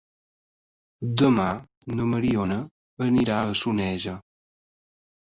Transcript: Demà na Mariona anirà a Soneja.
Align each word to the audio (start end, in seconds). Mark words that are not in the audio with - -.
Demà 1.23 1.45
na 1.99 2.09
Mariona 2.15 2.59
anirà 3.11 3.39
a 3.47 3.57
Soneja. 3.63 4.21